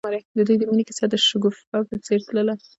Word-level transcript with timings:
د 0.35 0.39
دوی 0.47 0.55
د 0.59 0.63
مینې 0.69 0.83
کیسه 0.89 1.05
د 1.09 1.15
شګوفه 1.27 1.61
په 1.89 1.95
څېر 2.05 2.19
تلله. 2.27 2.53